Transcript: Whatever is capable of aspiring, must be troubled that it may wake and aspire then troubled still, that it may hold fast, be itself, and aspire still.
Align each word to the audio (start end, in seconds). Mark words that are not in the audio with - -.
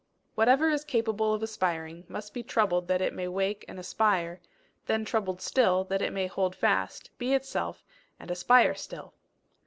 Whatever 0.33 0.71
is 0.71 0.83
capable 0.83 1.31
of 1.31 1.43
aspiring, 1.43 2.05
must 2.07 2.33
be 2.33 2.41
troubled 2.41 2.87
that 2.87 3.01
it 3.01 3.13
may 3.13 3.27
wake 3.27 3.63
and 3.67 3.77
aspire 3.77 4.41
then 4.87 5.05
troubled 5.05 5.43
still, 5.43 5.83
that 5.83 6.01
it 6.01 6.11
may 6.11 6.25
hold 6.25 6.55
fast, 6.55 7.11
be 7.19 7.35
itself, 7.35 7.83
and 8.19 8.31
aspire 8.31 8.73
still. 8.73 9.13